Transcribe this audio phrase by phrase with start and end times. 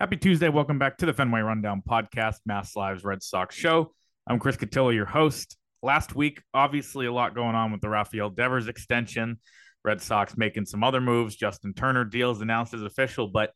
[0.00, 0.48] Happy Tuesday.
[0.48, 3.92] Welcome back to the Fenway Rundown podcast, Mass Lives Red Sox show.
[4.26, 5.58] I'm Chris Cotillo, your host.
[5.82, 9.38] Last week, obviously, a lot going on with the Rafael Devers extension.
[9.84, 11.36] Red Sox making some other moves.
[11.36, 13.52] Justin Turner deals announced as official, but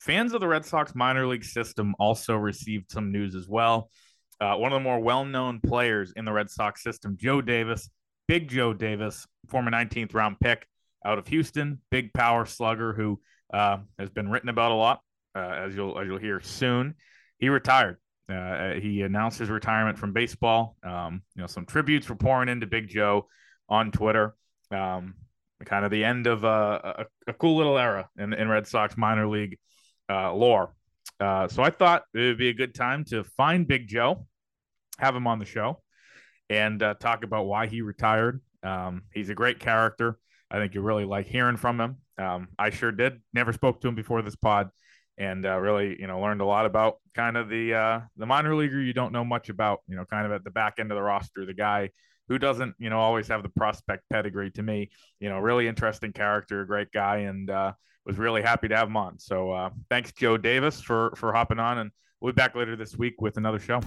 [0.00, 3.88] fans of the Red Sox minor league system also received some news as well.
[4.38, 7.88] Uh, one of the more well known players in the Red Sox system, Joe Davis,
[8.28, 10.66] Big Joe Davis, former 19th round pick
[11.06, 13.18] out of Houston, big power slugger who
[13.54, 15.00] uh, has been written about a lot
[15.38, 16.94] as you'll as you'll hear soon.
[17.38, 17.98] He retired.
[18.28, 20.76] Uh, he announced his retirement from baseball.
[20.84, 23.26] Um, you know, some tributes were pouring into Big Joe
[23.68, 24.34] on Twitter.
[24.70, 25.14] Um,
[25.64, 28.96] kind of the end of a, a, a cool little era in, in Red Sox
[28.96, 29.58] minor league
[30.08, 30.74] uh, lore.
[31.18, 34.26] Uh, so I thought it would be a good time to find Big Joe,
[34.98, 35.82] have him on the show,
[36.48, 38.40] and uh, talk about why he retired.
[38.62, 40.18] Um, he's a great character.
[40.50, 41.96] I think you really like hearing from him.
[42.18, 43.20] Um, I sure did.
[43.32, 44.70] Never spoke to him before this pod,
[45.20, 48.56] and uh, really, you know, learned a lot about kind of the uh, the minor
[48.56, 49.80] leaguer you don't know much about.
[49.86, 51.90] You know, kind of at the back end of the roster, the guy
[52.28, 54.50] who doesn't, you know, always have the prospect pedigree.
[54.52, 57.72] To me, you know, really interesting character, great guy, and uh,
[58.06, 59.18] was really happy to have him on.
[59.18, 62.96] So uh, thanks, Joe Davis, for for hopping on, and we'll be back later this
[62.96, 63.82] week with another show.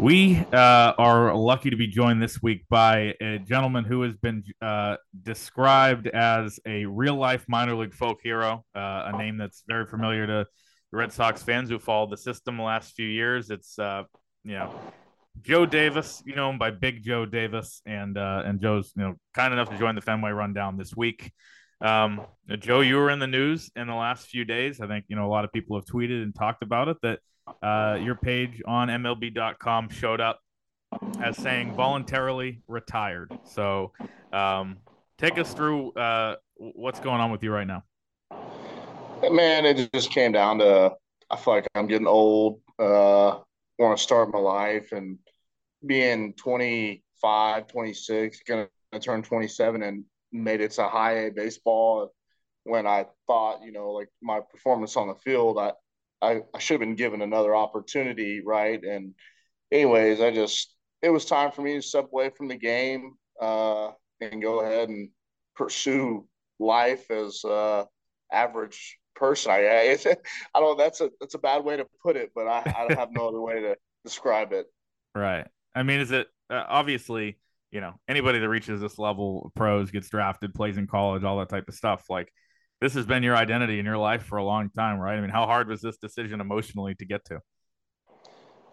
[0.00, 4.42] We uh, are lucky to be joined this week by a gentleman who has been
[4.62, 9.84] uh, described as a real life minor league folk hero, uh, a name that's very
[9.84, 10.46] familiar to
[10.90, 13.50] Red Sox fans who followed the system the last few years.
[13.50, 14.04] It's, uh,
[14.42, 14.74] you know,
[15.42, 19.16] Joe Davis, you know him by Big Joe Davis, and uh, and Joe's you know
[19.34, 21.30] kind enough to join the Fenway Rundown this week.
[21.82, 22.22] Um,
[22.58, 24.80] Joe, you were in the news in the last few days.
[24.80, 27.18] I think you know a lot of people have tweeted and talked about it that
[27.62, 30.40] uh, your page on MLB.com showed up
[31.22, 33.32] as saying voluntarily retired.
[33.44, 33.92] So,
[34.32, 34.78] um,
[35.18, 37.84] take us through uh, what's going on with you right now.
[39.30, 40.92] Man, it just came down to
[41.30, 42.60] I feel like I'm getting old.
[42.78, 43.38] Uh,
[43.78, 45.18] want to start my life and
[45.86, 48.68] being 25, 26, gonna
[49.00, 52.12] turn 27 and made it to high A baseball
[52.64, 55.72] when I thought, you know, like my performance on the field, I,
[56.22, 58.82] I, I should have been given another opportunity, right?
[58.82, 59.14] And
[59.72, 63.90] anyways, I just it was time for me to step away from the game uh,
[64.20, 65.10] and go ahead and
[65.56, 66.26] pursue
[66.58, 67.84] life as uh,
[68.32, 69.52] average person.
[69.52, 69.98] I I,
[70.54, 70.78] I don't.
[70.78, 73.40] That's a that's a bad way to put it, but I, I have no other
[73.40, 74.66] way to describe it.
[75.14, 75.46] Right.
[75.74, 77.38] I mean, is it uh, obviously
[77.70, 81.38] you know anybody that reaches this level, of pros, gets drafted, plays in college, all
[81.38, 82.32] that type of stuff, like
[82.80, 85.16] this has been your identity in your life for a long time, right?
[85.16, 87.40] I mean, how hard was this decision emotionally to get to?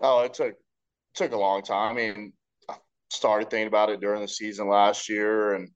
[0.01, 0.56] Oh, it took
[1.13, 1.91] took a long time.
[1.91, 2.34] I mean,
[2.69, 2.75] I
[3.09, 5.69] started thinking about it during the season last year and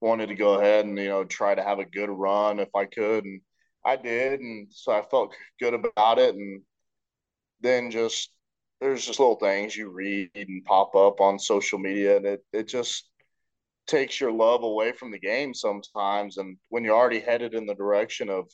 [0.00, 2.84] wanted to go ahead and you know try to have a good run if I
[2.84, 3.40] could, and
[3.84, 6.34] I did, and so I felt good about it.
[6.34, 6.62] And
[7.60, 8.30] then just
[8.80, 12.68] there's just little things you read and pop up on social media, and it it
[12.68, 13.08] just
[13.86, 16.38] takes your love away from the game sometimes.
[16.38, 18.48] And when you're already headed in the direction of,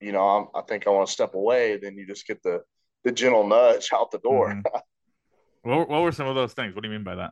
[0.00, 2.62] you know, I'm, i think I want to step away, then you just get the
[3.04, 4.48] the gentle nudge out the door.
[4.48, 4.78] Mm-hmm.
[5.70, 6.74] what, what were some of those things?
[6.74, 7.30] What do you mean by that?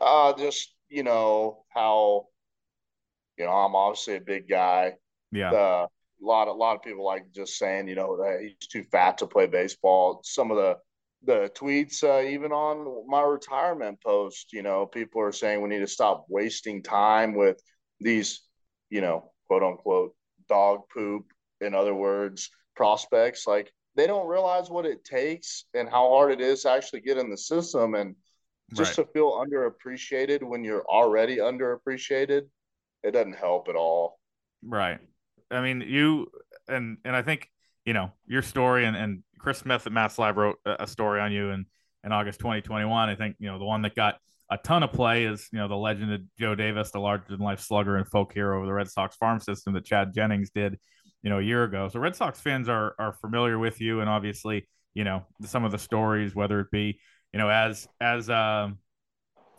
[0.00, 2.26] Uh, just you know how,
[3.38, 4.94] you know, I'm obviously a big guy.
[5.32, 5.50] Yeah.
[5.52, 5.88] a
[6.20, 9.26] lot, a lot of people like just saying, you know, that he's too fat to
[9.26, 10.20] play baseball.
[10.22, 10.76] Some of the
[11.26, 15.80] the tweets, uh, even on my retirement post, you know, people are saying we need
[15.80, 17.60] to stop wasting time with
[18.00, 18.42] these,
[18.90, 20.14] you know, quote unquote
[20.48, 21.26] dog poop,
[21.60, 23.46] in other words, prospects.
[23.46, 27.18] Like they don't realize what it takes and how hard it is to actually get
[27.18, 28.14] in the system and
[28.72, 29.06] just right.
[29.06, 32.42] to feel underappreciated when you're already underappreciated,
[33.02, 34.18] it doesn't help at all.
[34.62, 34.98] Right.
[35.50, 36.30] I mean, you
[36.68, 37.50] and and I think
[37.84, 41.30] you know your story and, and Chris Smith at Mass Live wrote a story on
[41.30, 41.66] you in,
[42.02, 43.10] in August 2021.
[43.10, 44.16] I think, you know, the one that got
[44.50, 47.40] a ton of play is, you know, the legend of Joe Davis, the larger than
[47.40, 50.78] life slugger and folk hero of the Red Sox farm system that Chad Jennings did,
[51.22, 51.90] you know, a year ago.
[51.90, 55.72] So Red Sox fans are, are familiar with you and obviously, you know, some of
[55.72, 56.98] the stories, whether it be,
[57.34, 58.78] you know, as, as, um,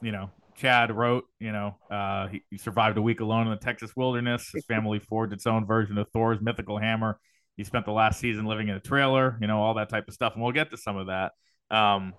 [0.01, 3.63] you know, Chad wrote, you know, uh, he, he survived a week alone in the
[3.63, 4.49] Texas wilderness.
[4.51, 7.19] His family forged its own version of Thor's mythical hammer
[7.57, 10.13] he spent the last season living in a trailer, you know, all that type of
[10.13, 10.33] stuff.
[10.33, 11.31] And we'll get to some of that.
[11.71, 12.13] Um,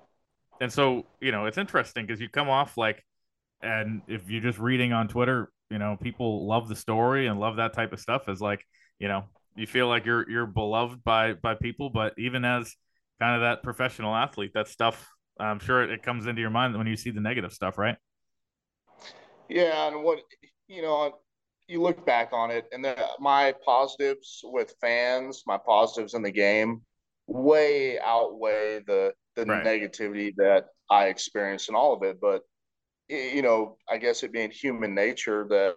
[0.60, 3.02] and so, you know, it's interesting because you come off like,
[3.62, 7.56] and if you're just reading on Twitter, you know, people love the story and love
[7.56, 8.64] that type of stuff as like,
[8.98, 9.24] you know,
[9.56, 12.74] you feel like you're you're beloved by by people, but even as
[13.20, 15.08] kind of that professional athlete, that stuff,
[15.40, 17.96] I'm sure it, it comes into your mind when you see the negative stuff, right?
[19.48, 20.20] Yeah, and what
[20.68, 21.18] you know,
[21.68, 26.30] you look back on it, and the, my positives with fans, my positives in the
[26.30, 26.82] game,
[27.26, 29.64] way outweigh the the right.
[29.64, 32.20] negativity that I experienced in all of it.
[32.20, 32.42] But
[33.08, 35.76] you know, I guess it being human nature that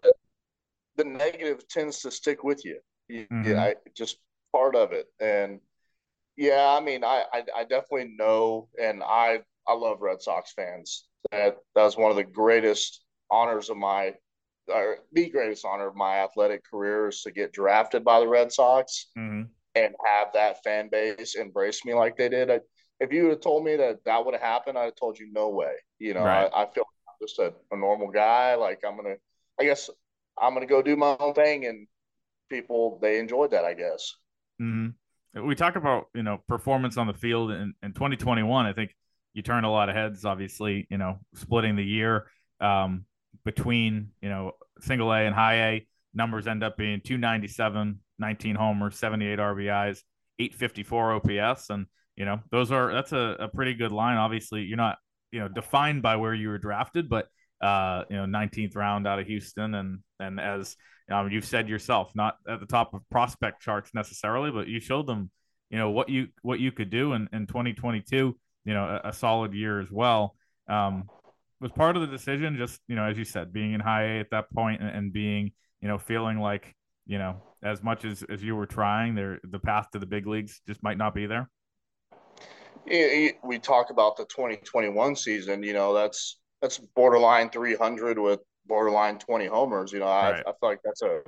[0.96, 2.80] the negative tends to stick with you.
[3.12, 3.44] Mm-hmm.
[3.44, 4.18] Yeah, I, just
[4.52, 5.08] part of it.
[5.20, 5.60] And
[6.38, 11.06] yeah, I mean, I, I, I definitely know, and I I love Red Sox fans.
[11.32, 14.14] That that was one of the greatest honors of my,
[14.70, 18.52] or the greatest honor of my athletic career is to get drafted by the Red
[18.52, 19.44] Sox mm-hmm.
[19.76, 22.50] and have that fan base embrace me like they did.
[22.50, 22.60] I,
[23.00, 25.32] if you would have told me that that would have happened, I'd have told you
[25.32, 25.74] no way.
[26.00, 26.50] You know, right.
[26.54, 26.84] I, I, feel
[27.22, 28.56] just a, a normal guy.
[28.56, 29.16] Like I'm gonna,
[29.60, 29.90] I guess
[30.38, 31.88] I'm gonna go do my own thing, and
[32.50, 33.64] people they enjoyed that.
[33.64, 34.14] I guess.
[34.62, 35.48] Mm-hmm.
[35.48, 38.66] We talk about you know performance on the field in, in 2021.
[38.66, 38.96] I think
[39.34, 40.26] you turned a lot of heads.
[40.26, 42.28] Obviously, you know, splitting the year
[42.62, 43.06] um,
[43.44, 48.98] between you know single A and high A numbers end up being 297, 19 homers,
[48.98, 50.02] 78 RBIs,
[50.40, 54.18] 854 OPS, and you know those are that's a, a pretty good line.
[54.18, 54.98] Obviously, you're not
[55.32, 57.28] you know defined by where you were drafted, but
[57.62, 60.76] uh, you know 19th round out of Houston, and and as
[61.12, 65.08] um, you've said yourself, not at the top of prospect charts necessarily, but you showed
[65.08, 65.32] them
[65.70, 69.14] you know what you what you could do in, in 2022 you know a, a
[69.14, 70.36] solid year as well
[70.68, 71.06] um,
[71.62, 74.20] was part of the decision just you know as you said being in high A
[74.20, 75.52] at that point and, and being
[75.82, 76.76] you know feeling like
[77.06, 80.28] you know as much as as you were trying there the path to the big
[80.28, 81.50] leagues just might not be there
[83.44, 89.46] we talk about the 2021 season you know that's that's borderline 300 with borderline 20
[89.48, 90.44] homers you know I, right.
[90.48, 91.22] I feel like that's a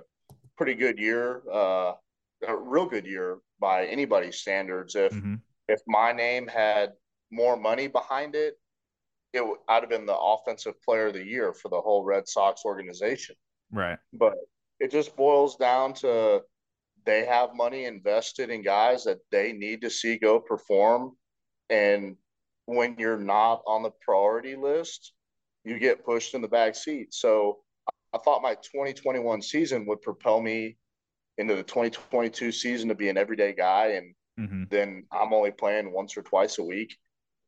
[0.57, 1.93] pretty good year uh
[2.47, 5.35] a real good year by anybody's standards if mm-hmm.
[5.67, 6.93] if my name had
[7.31, 8.59] more money behind it,
[9.33, 12.63] it would have been the offensive player of the year for the whole Red Sox
[12.65, 13.35] organization.
[13.71, 13.97] Right.
[14.13, 14.35] But
[14.79, 16.41] it just boils down to
[17.05, 21.13] they have money invested in guys that they need to see go perform.
[21.69, 22.17] And
[22.65, 25.13] when you're not on the priority list,
[25.63, 27.13] you get pushed in the back seat.
[27.13, 27.59] So
[28.13, 30.77] I thought my 2021 season would propel me
[31.37, 33.93] into the 2022 season to be an everyday guy.
[33.93, 34.63] And mm-hmm.
[34.69, 36.97] then I'm only playing once or twice a week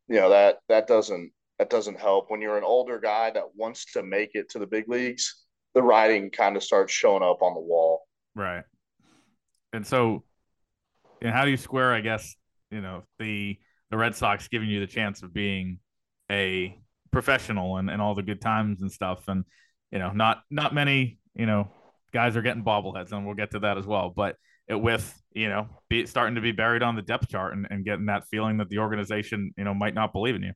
[0.08, 1.32] you know that that doesn't
[1.64, 2.30] that doesn't help.
[2.30, 5.82] When you're an older guy that wants to make it to the big leagues the
[5.82, 8.02] writing kind of starts showing up on the wall.
[8.36, 8.64] Right.
[9.72, 10.24] And so
[11.22, 12.36] and how do you square i guess
[12.70, 13.58] you know the
[13.90, 15.80] the red sox giving you the chance of being
[16.30, 16.78] a
[17.12, 19.28] professional and, and all the good times and stuff?
[19.30, 19.46] And
[19.90, 21.70] you know not not many you know
[22.12, 24.12] guys are getting bobbleheads and we'll get to that as well.
[24.14, 24.36] But
[24.68, 27.86] it with you know be starting to be buried on the depth chart and, and
[27.86, 30.54] getting that feeling that the organization you know might not believe in you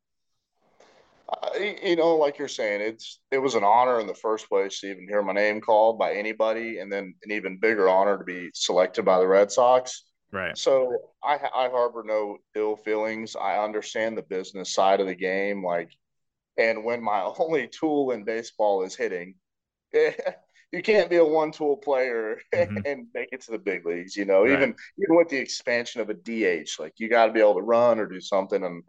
[1.59, 4.89] you know like you're saying it's it was an honor in the first place to
[4.89, 8.49] even hear my name called by anybody and then an even bigger honor to be
[8.53, 14.17] selected by the red sox right so i i harbor no ill feelings i understand
[14.17, 15.91] the business side of the game like
[16.57, 19.35] and when my only tool in baseball is hitting
[20.71, 22.77] you can't be a one tool player mm-hmm.
[22.85, 24.15] and make it to the big leagues.
[24.15, 24.51] You know, right.
[24.51, 27.61] even even with the expansion of a DH, like you got to be able to
[27.61, 28.83] run or do something, and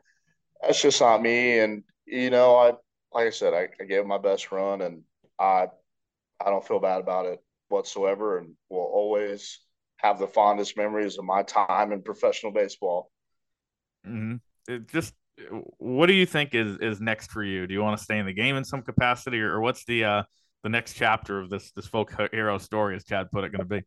[0.62, 1.58] that's just not me.
[1.60, 2.72] And you know, I
[3.12, 5.02] like I said, I, I gave my best run, and
[5.38, 5.68] I
[6.40, 9.60] I don't feel bad about it whatsoever, and will always
[9.98, 13.10] have the fondest memories of my time in professional baseball.
[14.06, 14.36] Mm-hmm.
[14.72, 15.14] It just
[15.78, 17.66] what do you think is is next for you?
[17.66, 20.04] Do you want to stay in the game in some capacity, or, or what's the
[20.04, 20.22] uh,
[20.62, 23.76] the next chapter of this this folk hero story, as Chad put it, going to
[23.76, 23.82] be?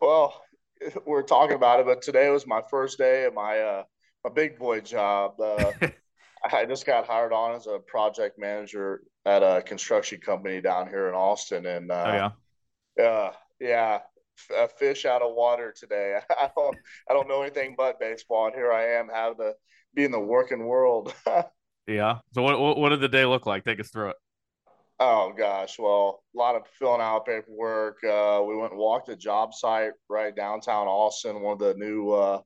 [0.00, 0.42] Well,
[1.06, 3.82] we're talking about it, but today was my first day at my uh,
[4.24, 5.40] my big boy job.
[5.40, 5.72] Uh,
[6.44, 11.08] I just got hired on as a project manager at a construction company down here
[11.08, 12.12] in Austin, and uh, oh,
[12.98, 13.98] yeah, uh, yeah,
[14.56, 16.18] a fish out of water today.
[16.30, 16.76] I don't
[17.08, 19.52] I don't know anything but baseball, and here I am having to
[19.94, 21.12] be in the working world.
[21.86, 22.18] yeah.
[22.32, 23.64] So what what did the day look like?
[23.64, 24.16] Take us through it.
[25.02, 28.04] Oh gosh, well, a lot of filling out paperwork.
[28.04, 32.10] Uh, we went and walked a job site right downtown Austin, one of the new
[32.10, 32.40] uh,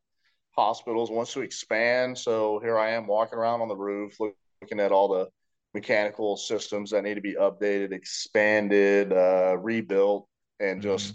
[0.56, 2.16] hospitals wants to expand.
[2.16, 5.28] So here I am walking around on the roof, looking at all the
[5.75, 10.28] mechanical systems that need to be updated, expanded, uh, rebuilt,
[10.61, 10.90] and mm-hmm.
[10.90, 11.14] just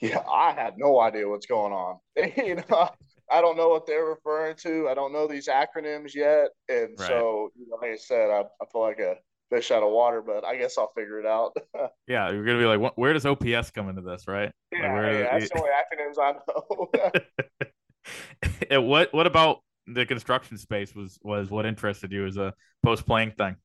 [0.00, 1.98] yeah, I had no idea what's going on.
[2.36, 2.90] you know,
[3.30, 4.88] I don't know what they're referring to.
[4.88, 7.08] I don't know these acronyms yet, and right.
[7.08, 9.16] so you know, like I said, I, I feel like a
[9.50, 11.56] fish out of water, but I guess I'll figure it out.
[12.08, 14.50] yeah, you're gonna be like, where does OPS come into this, right?
[14.72, 17.70] Yeah, like yeah that's the only acronyms I know.
[18.70, 23.06] and what what about the construction space was was what interested you as a post
[23.06, 23.56] playing thing?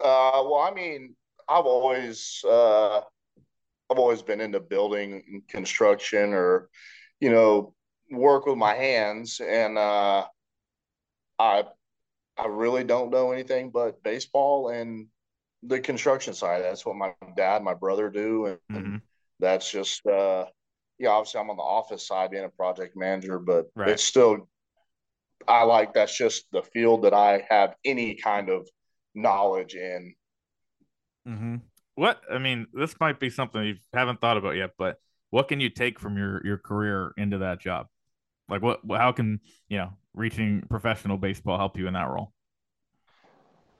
[0.00, 1.14] Uh, well, I mean,
[1.48, 6.68] I've always uh, I've always been into building and construction or,
[7.20, 7.74] you know,
[8.10, 9.40] work with my hands.
[9.40, 10.26] And uh,
[11.38, 11.64] I
[12.36, 15.06] I really don't know anything but baseball and
[15.62, 16.62] the construction side.
[16.62, 18.76] That's what my dad, my brother do, and, mm-hmm.
[18.76, 19.02] and
[19.40, 20.46] that's just uh,
[20.98, 21.10] yeah.
[21.10, 23.90] Obviously, I'm on the office side, being a project manager, but right.
[23.90, 24.48] it's still
[25.46, 28.68] I like that's just the field that I have any kind of
[29.14, 30.14] knowledge in.
[31.28, 31.56] Mm-hmm.
[31.96, 34.96] What I mean, this might be something you haven't thought about yet, but
[35.30, 37.86] what can you take from your your career into that job?
[38.48, 38.80] Like, what?
[38.90, 42.32] How can you know reaching professional baseball help you in that role?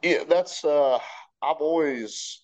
[0.03, 0.65] Yeah, that's.
[0.65, 0.99] uh
[1.43, 2.43] I've always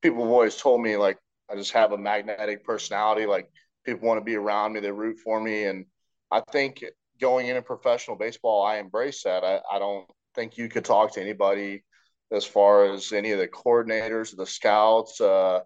[0.00, 1.18] people have always told me like
[1.50, 3.26] I just have a magnetic personality.
[3.26, 3.50] Like
[3.84, 5.86] people want to be around me, they root for me, and
[6.30, 6.84] I think
[7.20, 9.44] going into professional baseball, I embrace that.
[9.44, 11.84] I, I don't think you could talk to anybody
[12.32, 15.20] as far as any of the coordinators, the scouts.
[15.20, 15.60] Uh,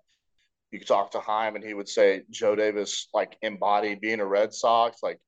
[0.70, 4.26] you could talk to Chaim, and he would say Joe Davis like embodied being a
[4.26, 4.98] Red Sox.
[5.02, 5.20] Like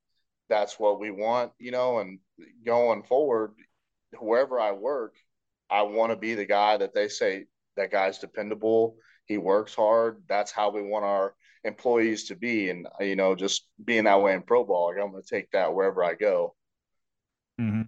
[0.48, 1.98] that's what we want, you know.
[2.00, 2.18] And
[2.66, 3.52] going forward,
[4.18, 5.14] wherever I work,
[5.70, 7.44] I want to be the guy that they say
[7.76, 8.96] that guy's dependable.
[9.26, 10.22] He works hard.
[10.28, 11.34] That's how we want our
[11.64, 12.70] employees to be.
[12.70, 15.50] And, you know, just being that way in pro ball, like I'm going to take
[15.52, 16.54] that wherever I go.
[17.60, 17.82] Mm-hmm.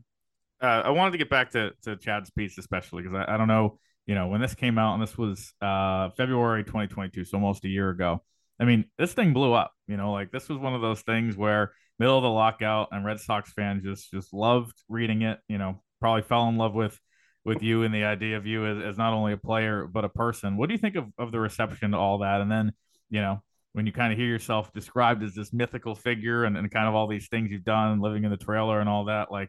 [0.63, 3.49] Uh, I wanted to get back to, to Chad's piece, especially because I, I don't
[3.49, 7.65] know, you know, when this came out and this was uh, February 2022, so almost
[7.65, 8.23] a year ago.
[8.61, 11.35] I mean, this thing blew up, you know, like this was one of those things
[11.35, 15.57] where middle of the lockout and Red Sox fans just, just loved reading it, you
[15.57, 16.99] know, probably fell in love with
[17.45, 20.09] with you and the idea of you as, as not only a player but a
[20.09, 20.57] person.
[20.57, 22.41] What do you think of, of the reception to all that?
[22.41, 22.73] And then,
[23.09, 26.71] you know, when you kind of hear yourself described as this mythical figure and, and
[26.71, 29.49] kind of all these things you've done, living in the trailer and all that, like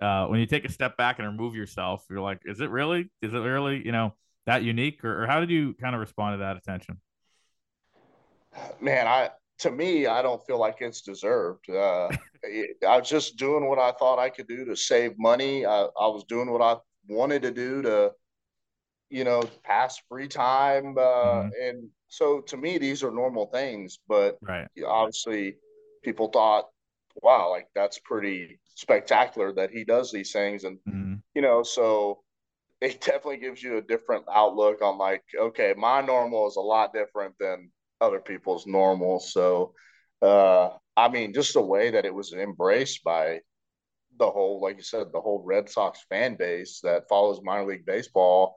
[0.00, 3.10] uh, when you take a step back and remove yourself, you're like, is it really,
[3.22, 4.14] is it really, you know,
[4.46, 5.04] that unique?
[5.04, 7.00] Or, or how did you kind of respond to that attention?
[8.80, 11.68] Man, I to me, I don't feel like it's deserved.
[11.68, 12.08] Uh,
[12.88, 15.66] I was just doing what I thought I could do to save money.
[15.66, 16.76] I, I was doing what I
[17.08, 18.12] wanted to do to,
[19.10, 20.96] you know, pass free time.
[20.96, 21.48] Uh, mm-hmm.
[21.62, 23.98] And so to me, these are normal things.
[24.06, 24.68] But right.
[24.86, 25.56] obviously,
[26.02, 26.66] people thought,
[27.22, 30.64] wow, like that's pretty spectacular that he does these things.
[30.64, 31.14] And, mm-hmm.
[31.34, 32.20] you know, so
[32.80, 36.92] it definitely gives you a different outlook on like, okay, my normal is a lot
[36.92, 39.20] different than other people's normal.
[39.20, 39.74] So,
[40.20, 43.40] uh, I mean, just the way that it was embraced by
[44.18, 47.86] the whole, like you said, the whole Red Sox fan base that follows minor league
[47.86, 48.56] baseball.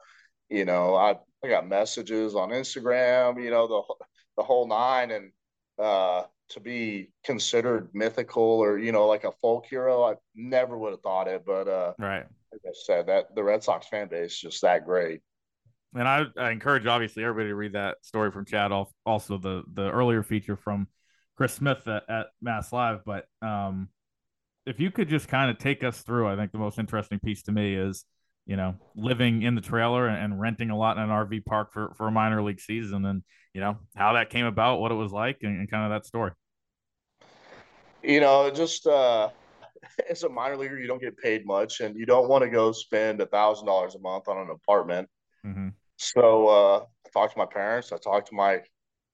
[0.49, 4.05] You know, I, I got messages on Instagram, you know, the
[4.37, 5.31] the whole nine, and
[5.79, 10.91] uh, to be considered mythical or you know like a folk hero, I never would
[10.91, 11.43] have thought it.
[11.45, 14.85] But uh, right, like I said, that the Red Sox fan base is just that
[14.85, 15.21] great.
[15.95, 18.71] And I, I encourage obviously everybody to read that story from Chad.
[19.05, 20.87] Also the the earlier feature from
[21.35, 23.89] Chris Smith at, at Mass Live, but um,
[24.65, 27.43] if you could just kind of take us through, I think the most interesting piece
[27.43, 28.05] to me is,
[28.45, 31.93] you know, living in the trailer and, renting a lot in an RV park for,
[31.95, 33.23] for a minor league season and,
[33.53, 36.05] you know, how that came about, what it was like, and, and kind of that
[36.05, 36.31] story.
[38.01, 39.29] You know, just uh,
[40.09, 42.71] as a minor leaguer, you don't get paid much and you don't want to go
[42.71, 45.07] spend a thousand dollars a month on an apartment.
[45.45, 45.69] Mm-hmm.
[45.97, 47.91] So uh, I talked to my parents.
[47.93, 48.61] I talked to my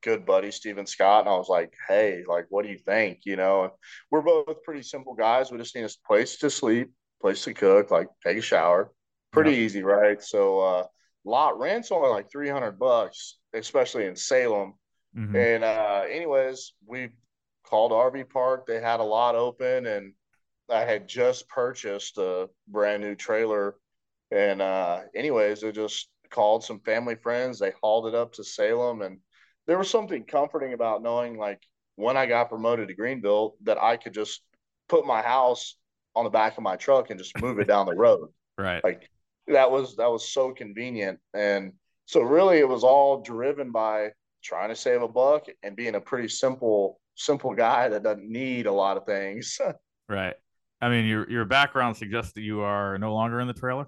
[0.01, 3.36] good buddy Steven Scott, and I was like, "Hey, like, what do you think?" You
[3.36, 3.71] know,
[4.09, 5.51] we're both pretty simple guys.
[5.51, 8.91] We just need a place to sleep, place to cook, like take a shower.
[9.31, 9.57] Pretty yeah.
[9.57, 10.21] easy, right?
[10.21, 10.83] So, uh,
[11.25, 14.74] lot rent's only like three hundred bucks, especially in Salem.
[15.17, 15.36] Mm-hmm.
[15.36, 17.09] And uh, anyways, we
[17.63, 18.65] called RV Park.
[18.65, 20.13] They had a lot open, and
[20.69, 23.75] I had just purchased a brand new trailer.
[24.31, 27.59] And uh, anyways, I just called some family friends.
[27.59, 29.19] They hauled it up to Salem, and
[29.67, 31.62] there was something comforting about knowing like
[31.95, 34.41] when I got promoted to Greenville that I could just
[34.88, 35.75] put my house
[36.15, 38.29] on the back of my truck and just move it down the road.
[38.59, 38.83] Right.
[38.83, 39.09] Like
[39.50, 41.20] that was that was so convenient.
[41.34, 41.74] And
[42.06, 44.12] so really it was all driven by
[44.44, 48.65] trying to save a buck and being a pretty simple simple guy that doesn't need
[48.65, 49.60] a lot of things.
[50.10, 50.36] right.
[50.82, 53.88] I mean your your background suggests that you are no longer in the trailer.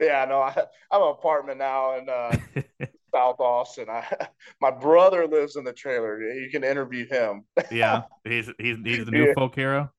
[0.00, 0.56] Yeah, no, I,
[0.90, 2.36] I'm an apartment now, and uh,
[3.14, 3.88] South Austin.
[3.88, 4.04] I
[4.60, 6.20] my brother lives in the trailer.
[6.20, 7.44] You can interview him.
[7.70, 9.34] yeah, he's he's he's the new yeah.
[9.34, 9.92] folk hero.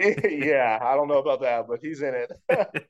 [0.00, 2.88] yeah, I don't know about that, but he's in it.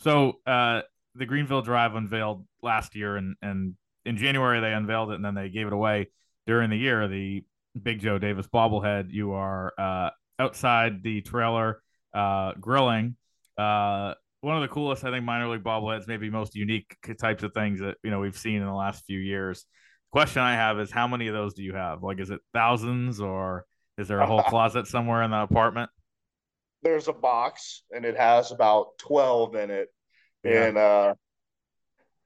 [0.00, 0.82] So uh,
[1.14, 5.34] the Greenville Drive unveiled last year, and and in January they unveiled it, and then
[5.34, 6.10] they gave it away
[6.46, 7.06] during the year.
[7.06, 7.44] The
[7.80, 9.06] Big Joe Davis bobblehead.
[9.10, 11.82] You are uh, outside the trailer
[12.14, 13.16] uh, grilling.
[13.58, 17.52] Uh, one of the coolest, I think, minor league bobbleheads, maybe most unique types of
[17.52, 19.66] things that you know we've seen in the last few years.
[20.10, 22.02] question I have is how many of those do you have?
[22.02, 23.66] Like, is it thousands or
[23.98, 25.90] is there a whole closet somewhere in the apartment?
[26.82, 29.88] There's a box and it has about 12 in it.
[30.44, 30.64] Yeah.
[30.64, 31.14] And uh,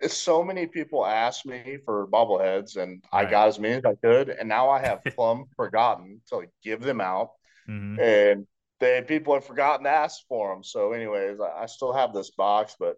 [0.08, 3.26] so many people ask me for bobbleheads, and right.
[3.26, 4.28] I got as many as I could.
[4.28, 7.30] And now I have plumb forgotten to like, give them out.
[7.68, 8.00] Mm-hmm.
[8.00, 8.46] And
[8.80, 10.62] they people have forgotten to ask for them.
[10.62, 12.96] So, anyways, I, I still have this box, but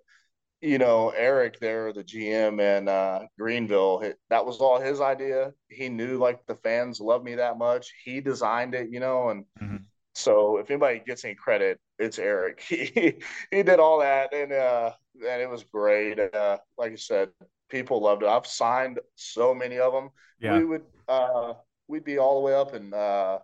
[0.63, 5.53] you know, Eric there, the GM in uh, Greenville, that was all his idea.
[5.69, 7.93] He knew like the fans love me that much.
[8.05, 9.76] He designed it, you know, and mm-hmm.
[10.17, 12.63] So if anybody gets any credit, it's Eric.
[12.69, 16.19] He he did all that, and uh, and it was great.
[16.19, 17.29] Uh, like I said,
[17.69, 18.29] people loved it.
[18.29, 20.09] I've signed so many of them.
[20.41, 20.57] Yeah.
[20.57, 21.53] We would uh,
[21.87, 23.41] we'd be all the way up in uh,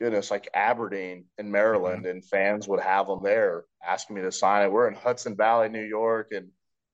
[0.00, 2.10] goodness, like Aberdeen in Maryland, mm-hmm.
[2.10, 4.70] and fans would have them there asking me to sign it.
[4.70, 6.48] We're in Hudson Valley, New York, and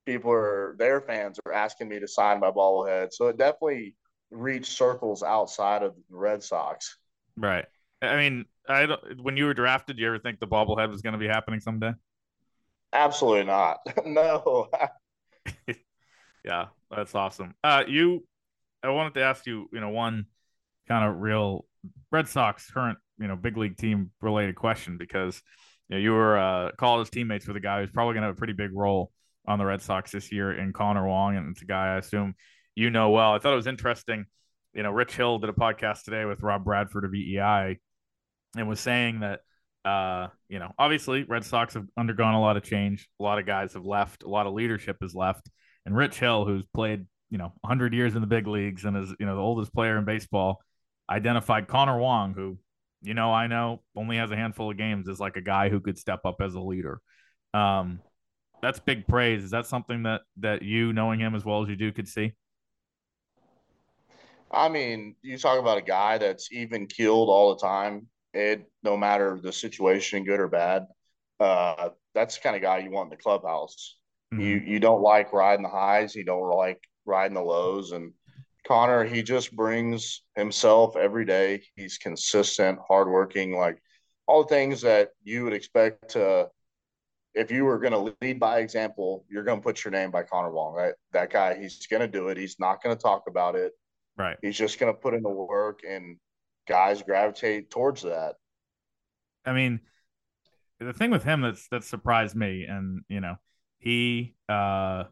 [0.07, 3.13] people are their fans are asking me to sign my bobblehead.
[3.13, 3.97] So it definitely
[4.31, 6.97] reached circles outside of the Red Sox.
[7.37, 7.67] Right.
[8.09, 11.03] I mean, I don't, when you were drafted, do you ever think the bobblehead was
[11.03, 11.93] going to be happening someday?
[12.93, 13.79] Absolutely not.
[14.07, 14.69] no.
[16.45, 17.55] yeah, that's awesome.
[17.63, 18.25] Uh, you,
[18.83, 20.27] I wanted to ask you, you know, one
[20.89, 21.67] kind of real
[22.11, 25.43] Red Sox current, you know, big league team related question because
[25.89, 28.37] you know you were uh, college teammates with a guy who's probably going to have
[28.37, 29.11] a pretty big role
[29.47, 32.35] on the Red Sox this year in Connor Wong, and it's a guy I assume
[32.75, 33.33] you know well.
[33.33, 34.27] I thought it was interesting.
[34.73, 37.79] You know, Rich Hill did a podcast today with Rob Bradford of WEEI
[38.57, 39.41] and was saying that
[39.85, 43.09] uh, you know, obviously Red Sox have undergone a lot of change.
[43.21, 44.23] A lot of guys have left.
[44.23, 45.51] A lot of leadership has left.
[45.85, 49.15] And Rich Hill, who's played, you know, 100 years in the big leagues and is,
[49.21, 50.63] you know, the oldest player in baseball,
[51.11, 52.59] identified Connor Wong, who,
[53.03, 55.81] you know, I know only has a handful of games, as like a guy who
[55.81, 57.01] could step up as a leader.
[57.53, 58.01] Um,
[58.63, 59.45] that's big praise.
[59.45, 62.33] Is that something that that you, knowing him as well as you do, could see?
[64.51, 68.07] I mean, you talk about a guy that's even keeled all the time.
[68.35, 70.87] It no matter the situation, good or bad.
[71.41, 73.97] Uh, that's the kind of guy you want in the clubhouse.
[74.33, 74.43] Mm-hmm.
[74.43, 78.13] You you don't like riding the highs, you don't like riding the lows, and
[78.67, 81.63] Connor, he just brings himself every day.
[81.77, 83.81] He's consistent, hardworking, like
[84.27, 86.49] all the things that you would expect to.
[87.35, 90.23] If you were going to lead by example, you're going to put your name by
[90.23, 90.75] Connor Wong.
[90.75, 90.95] Right?
[91.13, 92.39] That guy, he's going to do it.
[92.39, 93.73] He's not going to talk about it.
[94.17, 94.37] Right.
[94.41, 96.17] He's just going to put in the work, and
[96.67, 98.37] guys gravitate towards that.
[99.45, 99.81] I mean,
[100.81, 103.37] the thing with him that's that surprised me, and you know,
[103.79, 105.05] he, uh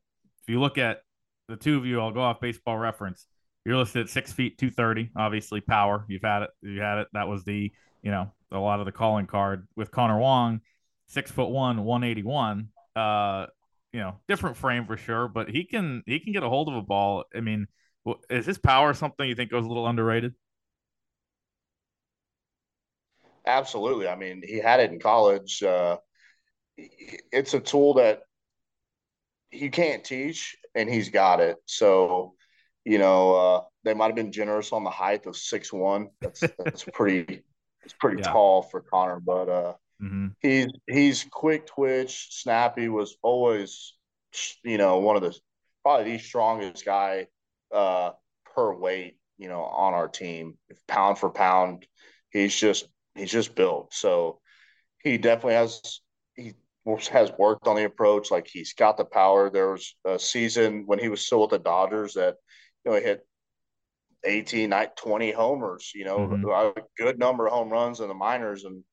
[0.43, 1.01] if you look at
[1.49, 3.27] the two of you, I'll go off baseball reference.
[3.65, 5.11] You're listed at six feet two thirty.
[5.17, 6.05] Obviously, power.
[6.09, 6.51] You've had it.
[6.63, 7.09] You had it.
[7.13, 7.71] That was the
[8.03, 10.61] you know a lot of the calling card with Connor Wong,
[11.07, 12.69] six foot one, one eighty one.
[12.97, 13.47] Uh,
[13.93, 16.75] you know, different frame for sure, but he can he can get a hold of
[16.75, 17.25] a ball.
[17.35, 17.67] I mean,
[18.31, 20.35] is his power something you think goes a little underrated?
[23.47, 24.09] Absolutely.
[24.09, 25.63] I mean, he had it in college.
[25.63, 25.99] Uh,
[26.77, 28.23] it's a tool that
[29.51, 31.57] you can't teach, and he's got it.
[31.67, 32.35] So
[32.85, 36.09] you know, uh, they might have been generous on the height of six one.
[36.21, 37.43] That's that's pretty
[37.85, 38.33] it's pretty yeah.
[38.33, 40.29] tall for Connor, but uh, mm-hmm.
[40.41, 42.89] he's he's quick twitch, snappy.
[42.89, 43.95] Was always
[44.65, 45.37] you know one of the
[45.83, 47.27] probably the strongest guy
[47.73, 48.13] uh,
[48.55, 50.59] per weight you know on our team.
[50.69, 51.87] If pound for pound,
[52.31, 53.93] he's just he's just built.
[53.95, 54.41] So
[55.03, 56.01] he definitely has
[56.35, 56.55] he
[57.11, 58.31] has worked on the approach.
[58.31, 59.51] Like he's got the power.
[59.51, 62.37] There was a season when he was still with the Dodgers that
[62.85, 63.27] you know, he hit
[64.25, 66.49] 18, 20 homers, you know, mm-hmm.
[66.49, 68.85] a good number of home runs in the minors and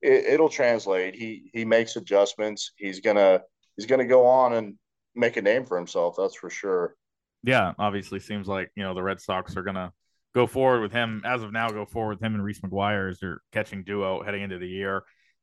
[0.00, 1.14] it, will translate.
[1.14, 2.72] He, he makes adjustments.
[2.76, 3.42] He's going to,
[3.76, 4.74] he's to go on and
[5.14, 6.16] make a name for himself.
[6.18, 6.96] That's for sure.
[7.44, 7.72] Yeah.
[7.78, 9.92] Obviously seems like, you know, the Red Sox are going to
[10.34, 13.20] go forward with him as of now, go forward with him and Reese McGuire as
[13.20, 15.02] their catching duo heading into the year.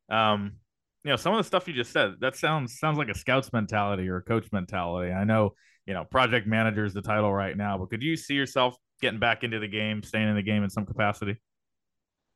[0.10, 0.54] Um,
[1.04, 3.54] you know, some of the stuff you just said, that sounds, sounds like a scouts
[3.54, 5.12] mentality or a coach mentality.
[5.14, 5.54] I know,
[5.86, 9.20] you know, project manager is the title right now, but could you see yourself getting
[9.20, 11.38] back into the game, staying in the game in some capacity?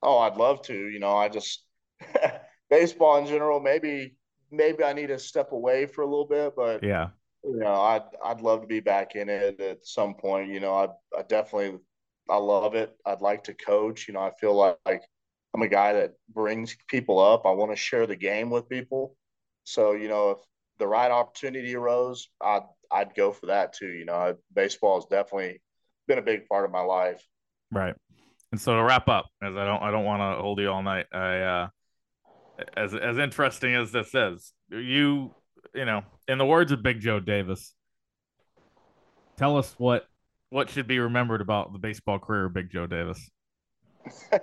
[0.02, 0.74] Oh, I'd love to.
[0.74, 1.66] You know, I just
[2.70, 3.60] baseball in general.
[3.60, 4.16] Maybe
[4.52, 7.10] maybe I need to step away for a little bit, but yeah,
[7.44, 10.50] you know, I'd I'd love to be back in it at some point.
[10.50, 10.88] You know, I
[11.18, 11.80] I definitely
[12.30, 12.96] I love it.
[13.06, 14.08] I'd like to coach.
[14.08, 15.02] You know, I feel like, like
[15.54, 17.46] I'm a guy that brings people up.
[17.46, 19.16] I want to share the game with people.
[19.66, 20.38] So you know, if
[20.80, 23.90] the right opportunity arose, I'd I'd go for that too.
[23.90, 25.62] You know, baseball has definitely
[26.08, 27.26] been a big part of my life.
[27.72, 27.96] Right.
[28.52, 30.84] And so to wrap up, as I don't I don't want to hold you all
[30.84, 31.08] night.
[31.12, 31.68] I uh
[32.78, 35.34] as as interesting as this is, you
[35.74, 37.74] you know, in the words of Big Joe Davis,
[39.38, 40.08] tell us what
[40.54, 43.32] what should be remembered about the baseball career of Big Joe Davis?
[44.32, 44.38] uh,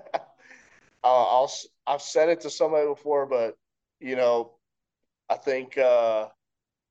[1.05, 1.51] I'll
[1.87, 3.55] I've said it to somebody before, but
[4.01, 4.55] you know,
[5.29, 6.27] I think uh,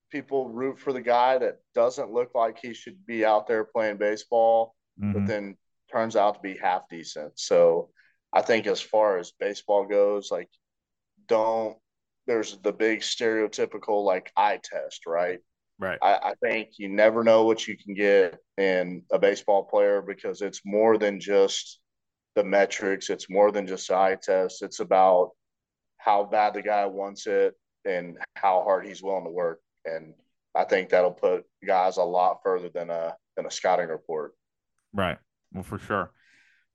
[0.10, 3.97] people root for the guy that doesn't look like he should be out there playing
[3.97, 5.12] baseball, mm-hmm.
[5.12, 5.58] but then
[5.91, 7.38] turns out to be half decent.
[7.38, 7.89] So
[8.32, 10.49] I think as far as baseball goes, like
[11.27, 11.77] don't
[12.25, 15.39] there's the big stereotypical like eye test, right?
[15.79, 15.97] Right.
[16.01, 20.41] I, I, think you never know what you can get in a baseball player because
[20.41, 21.79] it's more than just
[22.35, 23.09] the metrics.
[23.09, 24.61] It's more than just eye test.
[24.61, 25.31] It's about
[25.97, 27.53] how bad the guy wants it
[27.85, 29.61] and how hard he's willing to work.
[29.85, 30.13] And
[30.53, 34.33] I think that'll put guys a lot further than a than a scouting report.
[34.93, 35.17] Right.
[35.53, 36.11] Well, for sure.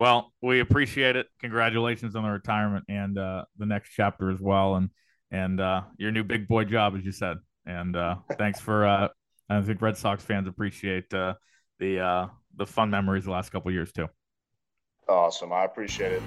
[0.00, 1.26] Well, we appreciate it.
[1.40, 4.88] Congratulations on the retirement and uh, the next chapter as well, and
[5.30, 7.36] and uh, your new big boy job, as you said.
[7.66, 8.86] And uh, thanks for.
[8.86, 9.08] Uh,
[9.48, 11.34] I think Red Sox fans appreciate uh,
[11.78, 14.08] the uh, the fun memories the last couple years too.
[15.08, 15.52] Awesome.
[15.52, 16.22] I appreciate it.